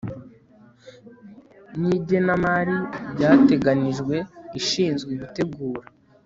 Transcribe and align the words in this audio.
n 1.79 1.81
igenamari 1.97 2.75
byateganijwe 3.13 4.15
ishinzwe 4.59 5.11
gutegura 5.21 5.87